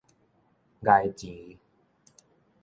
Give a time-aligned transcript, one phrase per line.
[0.81, 1.59] 騃錢